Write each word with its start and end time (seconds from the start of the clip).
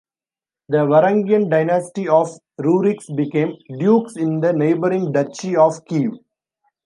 The 0.69 0.77
Varangian 0.79 1.47
dynasty 1.51 2.07
of 2.09 2.27
Ruriks 2.59 3.15
became 3.15 3.53
dukes 3.77 4.15
in 4.15 4.39
the 4.39 4.51
neighboring 4.51 5.11
Duchy 5.11 5.55
of 5.55 5.73
Kiev. 5.85 6.13